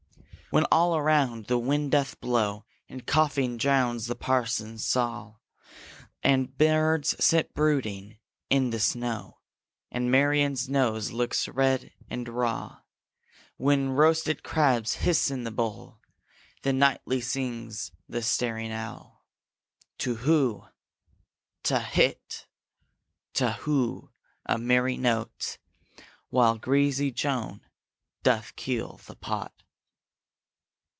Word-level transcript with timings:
When 0.53 0.65
all 0.69 0.99
aloud 0.99 1.45
the 1.47 1.57
wind 1.57 1.91
doth 1.91 2.19
blow, 2.19 2.65
And 2.89 3.07
coughing 3.07 3.55
drowns 3.55 4.07
the 4.07 4.15
parson's 4.17 4.85
saw, 4.85 5.35
And 6.23 6.57
birds 6.57 7.15
sit 7.23 7.53
brooding 7.53 8.17
in 8.49 8.71
the 8.71 8.79
snow, 8.81 9.39
And 9.91 10.11
Marian's 10.11 10.67
nose 10.67 11.11
looks 11.11 11.47
red 11.47 11.93
and 12.09 12.27
raw 12.27 12.81
When 13.55 13.91
roasted 13.91 14.43
crabs 14.43 14.95
hiss 14.95 15.31
in 15.31 15.45
the 15.45 15.51
bowl, 15.51 16.01
Then 16.63 16.79
nightly 16.79 17.21
sings 17.21 17.93
the 18.09 18.21
staring 18.21 18.73
owl, 18.73 19.25
Tu 19.97 20.15
who; 20.15 20.65
Tu 21.63 21.77
whit, 21.95 22.45
tu 23.33 23.47
who: 23.61 24.11
a 24.45 24.57
merry 24.57 24.97
note, 24.97 25.59
While 26.27 26.57
greasy 26.57 27.09
Joan 27.09 27.61
doth 28.21 28.57
keel 28.57 28.99
the 29.05 29.15
pot. 29.15 29.53